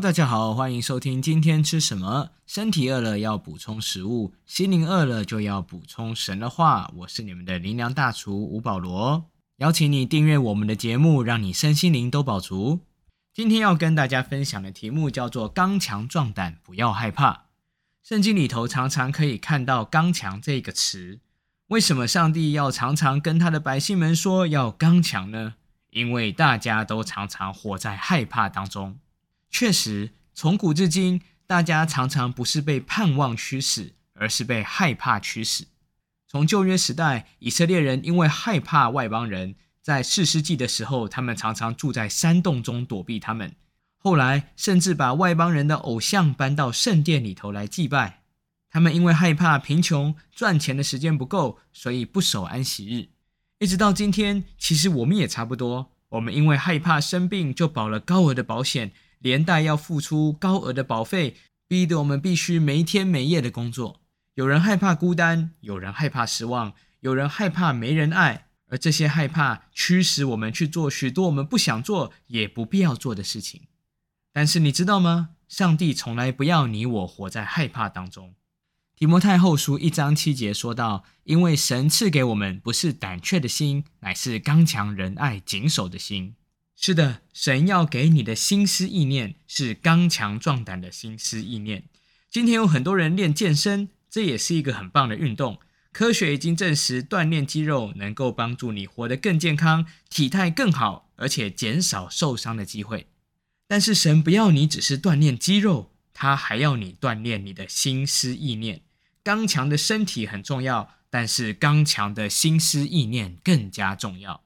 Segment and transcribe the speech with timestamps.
[0.00, 2.30] 大家好，欢迎收听今天吃什么。
[2.46, 6.90] 身体饿了要补充食物，心灵饿了就要补充神的话。
[6.96, 12.80] 我是你们的灵粮大厨吴保罗，邀请你订阅我们的节目，让你身心灵都饱足。
[13.34, 17.44] 今天要跟大家分享的题目叫做“刚强壮胆，不要害怕”。
[18.02, 21.20] 圣经里头常常可以看到“刚强”这个词。
[21.68, 25.54] 为什么上帝要常常跟他的百姓们说要刚强呢？
[25.90, 28.98] 因为大家都常常活在害怕当中。
[29.52, 35.66] 确实，从古至今，大家常常不是被盼望驱使，而是被害怕驱使。
[36.26, 43.54] 从旧约时代，以色列人因为害怕外邦人，在四世纪的时候，他们常常住在山洞中躲避他们。
[43.98, 48.22] 后来，甚至把外邦人的偶像搬到圣殿里头来祭拜。
[48.70, 53.10] 他们因为害怕贫穷，赚钱的时间不够，所以不守安息日。
[53.58, 55.92] 一直到今天，其实我们也差不多。
[56.08, 58.92] 我们因为害怕生病，就保了高额的保险。
[59.22, 64.02] 连带要付出高额的保费，逼得我们必须没天没夜的工作。
[64.34, 73.62] 有人害怕孤单，有人害怕失望，有人害怕没人爱，而这些害怕驱使我们去做许多我们不想做也不必要做的事情。
[74.32, 75.30] 但是你知道吗？
[75.48, 78.34] 上帝从来不要你我活在害怕当中。
[78.96, 86.36] 提摩太后书一章七节说道：“因为神赐给我们不是胆怯的心，乃是刚强仁爱谨守的心。”
[86.76, 91.84] 是的，神要给你的心思意念是刚强壮胆的心思意念。
[92.28, 95.58] 今天有很多人练健身，这也是一个很棒的运动。
[95.92, 103.06] 科学已经证实，锻炼肌肉能够帮助你活得更健康，体态更好，而且减少受伤的机会。
[103.68, 108.80] 但是神不要你只是锻炼肌肉，他还要你锻炼你的心思意念。
[109.22, 114.41] 刚强的身体很重要，但是刚强的心思意念更加重要。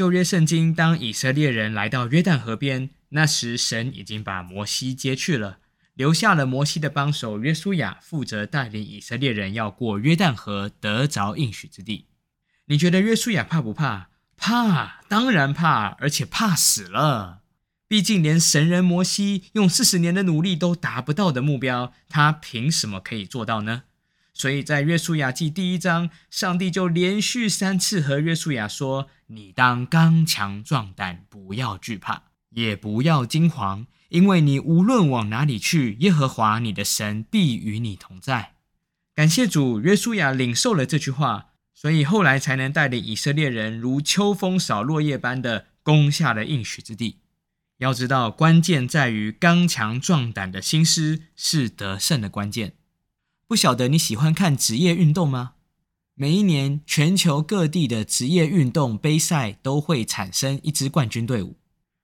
[0.00, 5.58] 旧约圣经，当以色列人来到约旦河边，那时神已经把摩西接去了，
[5.92, 12.06] 留下了摩西的帮手约书亚负责带领以色列人要过约旦河，得着应许之地。
[12.68, 14.08] 你觉得约书亚怕不怕？
[14.38, 17.42] 怕，当然怕，而且怕死了。
[17.86, 23.82] 毕竟连神人摩西用四十年的努力都达不到的目标，他凭什么可以做到呢？
[24.32, 38.54] 所以在约书亚记第一章，上帝就连续三次和约书亚说：“你当刚强壮胆，不要惧怕，也不要惊慌，因为你无论往哪里去，耶和华你的神必与你同在。”
[39.14, 47.18] 感谢主，约书亚领受了这句话，所以后来才能带领以色列人如秋风扫落叶般的攻下了应许之地。
[47.78, 52.74] 要知道，关键在于刚强壮胆的心思是得胜的关键。
[53.50, 55.54] 不晓得你喜欢看职业运动吗？
[56.14, 61.56] 每一年，全球各地的职业运动杯赛都会产生一支冠军队伍。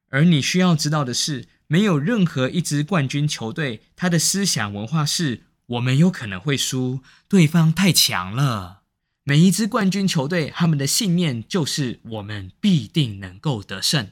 [0.09, 6.99] 而你需要知道的是，没有任何一支冠军球队，他的思想文化是“我们有可能会输，
[7.29, 8.81] 对方太强了”。
[9.23, 14.11] 每一支冠军球队，他们的信念就是“我们必定能够得胜”。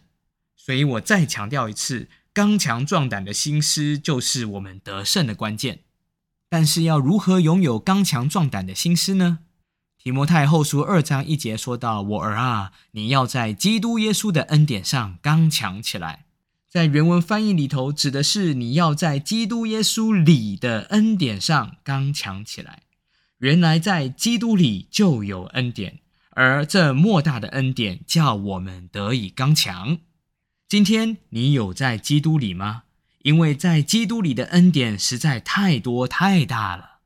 [0.55, 5.81] 所以我再强调一次，刚强壮胆的心思就是我们得胜的关键。
[6.55, 9.41] 但是要如何拥有刚强壮胆的心思呢？
[10.01, 16.27] 提摩太后书二章一节说到：“我儿啊，你要在基督耶稣的恩典上刚强起来。”
[16.71, 22.83] 在原文翻译里头，指的是你要在基督耶稣里的恩典上刚强起来。
[23.39, 25.99] 原来在基督里就有恩典，
[26.31, 29.99] 而这莫大的恩典叫我们得以刚强。
[30.69, 32.85] 今天你有在基督里吗？
[33.25, 36.99] 因为在基督里的恩典实在太多太大了。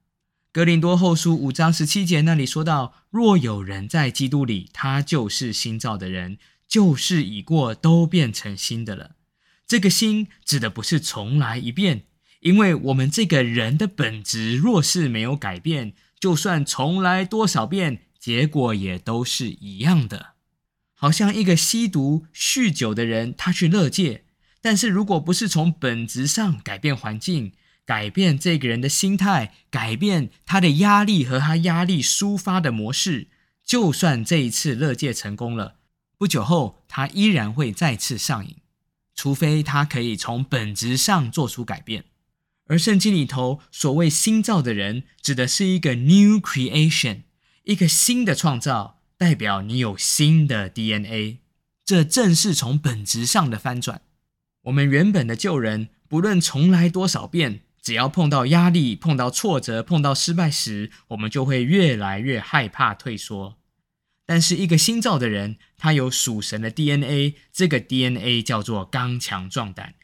[0.51, 9.13] 格林多后书五章十七节那里说到：“若有人在基督里，他就是新造的人，旧事已过，都变成新的了。”
[9.65, 12.03] 这个“新”指的不是重来一遍，
[12.41, 20.31] 因为我们这个人的本质若是没有改变，就算重来多少遍，结果也都是一样的。
[20.95, 24.25] 好像一个吸毒、酗酒的人，他去乐界。
[24.69, 27.53] 但是，如果不是从本质上改变环境，
[27.87, 33.29] 改变这个人的心态，改变他的压力和他压力抒发的模式，
[33.65, 35.77] 就算这一次乐戒成功了，
[36.19, 38.57] 不久后他依然会再次上瘾。
[39.15, 42.05] 除非他可以从本质上做出改变。
[42.67, 47.23] 而圣经里头所谓新造的人，指的是一个 new creation，
[47.65, 51.39] 一个新的创造，代表你有新的 DNA。
[51.87, 54.03] 这正是从本质上的翻转。
[54.69, 63.57] 我们原本的旧人，不论重来多少遍，只要碰到压力、碰到挫折、碰到失败时，我们就会越来越害怕退缩。
[64.27, 69.95] 但是，一个新造的人，他有属神的 DNA，这个 DNA 叫做刚强壮胆，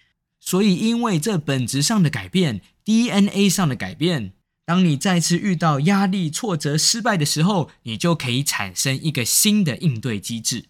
[0.40, 4.32] 所以因为这本质上的改变，DNA 上的改变，
[4.64, 10.64] 当你再次遇到压力、挫折、失败的时候，你就可以产生一个新的应对机制。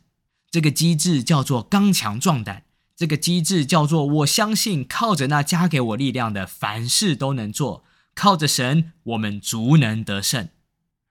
[0.51, 2.65] 这个机制叫做刚强壮胆。
[2.97, 7.85] 这个机制叫做我相信，靠着那加给我力量的，凡事都能做。
[8.15, 10.49] 靠着神，我们足能得胜。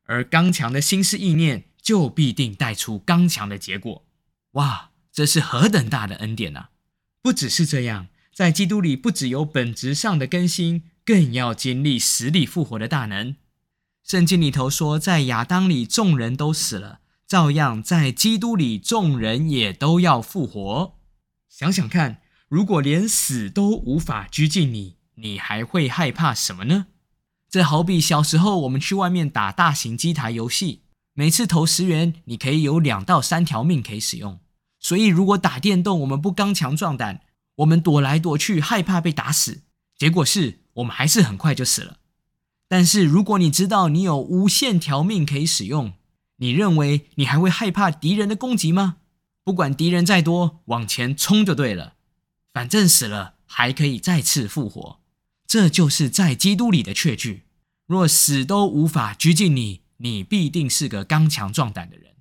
[0.06, 4.06] 而刚强的心思意念，就必定带出刚强的结果。
[4.53, 6.69] 哇，这是何等大的恩典啊！
[7.21, 13.35] 不只是这样，在基督里，不只有本质上的更新，更要经历死里复活的大能。
[14.06, 20.95] 圣经里头说，在亚当里众人都死了，照样在基督里众人也都要复活。
[21.55, 26.88] 想想看，如果连死都无法拘禁你，你还会害怕什么呢？
[27.47, 30.81] 这好比小时候我们去外面打大型机台游戏，
[31.13, 34.39] 每次投十元，你可以有两到三条命可以使用。
[34.79, 37.21] 所以如果打电动，我们不刚强壮胆，
[37.57, 39.61] 我们躲来躲去，害怕被打死，
[39.95, 41.97] 结果是我们还是很快就死了。
[42.67, 45.94] 但是如果你知道你有无限条命可以使用，
[46.38, 48.97] 你认为你还会害怕敌人的攻击吗？
[49.44, 51.95] 不管敌人再多，往前冲就对了。
[52.54, 55.00] 反正死了还可以再次复活，
[55.45, 57.44] 这就是在基督里的确据。
[57.86, 62.13] 若死都无法拘禁你，你必定是个刚强壮胆的人。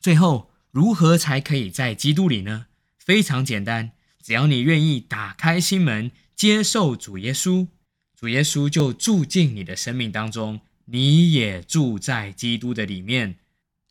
[0.00, 2.66] 最后，如何才可以在基督里呢？
[2.98, 7.68] 非常简单，只要你愿意打开心门，接受主耶稣，
[8.16, 13.36] 主耶稣就住进你的生命当中，你也住在基督的里面，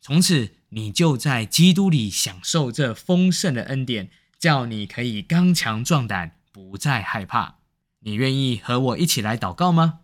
[0.04, 0.50] 从此。
[0.76, 4.10] 你就在基督里享受这丰盛的恩典，
[4.40, 7.58] 叫你可以刚强壮胆，不再害怕。
[8.00, 10.00] 你愿意和我一起来祷告吗？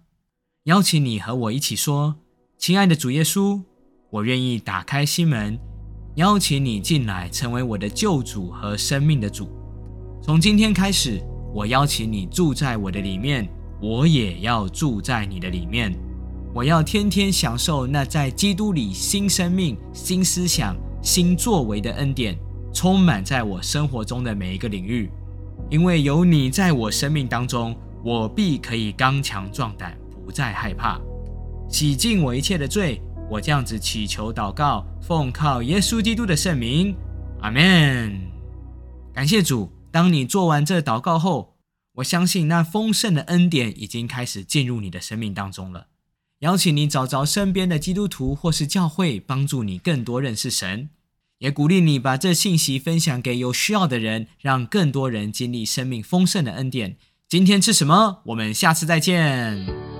[0.67, 2.20] 邀请你和我一起说
[2.56, 3.61] ：“亲爱的主耶稣，
[4.11, 5.58] 我愿意打开心门，
[6.14, 9.50] 邀请你进来，成为我的救主和生命的主。
[10.23, 11.20] 从今天开始，
[11.52, 13.52] 我邀请你住在我的里面，
[13.82, 15.93] 我也要住在你的里面。”
[16.52, 22.37] 我要天天享受那在基督里新生命、新思想、新作为的恩典，
[22.73, 25.08] 充满在我生活中的每一个领域。
[25.70, 31.00] 因为有你在我生命当中，我必可以刚强壮胆，不再害怕。
[31.69, 33.00] 洗净我一切的罪，
[33.31, 36.97] 我这样子祈求祷告，奉靠耶稣基督的圣名，
[37.43, 38.20] 阿门。
[39.14, 41.55] 感谢主，当你做完这祷告后，
[41.94, 45.87] 我相信那丰盛的恩典已经开始进入你的生命当中了。
[46.41, 50.89] 邀请你找着身边的基督徒或是教会，帮助你更多认识神，
[51.39, 56.97] 也鼓励你把这信息分享给有需要的人，让更多人经历生命丰盛的恩典。
[57.29, 58.23] 今天吃什么？
[58.25, 60.00] 我们下次再见。